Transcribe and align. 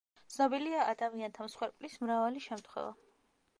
ცნობილია 0.35 0.85
ადამიანთა 0.93 1.47
მსხვერპლის 1.49 1.99
მრავალი 2.07 2.45
შემთხვევა. 2.49 2.99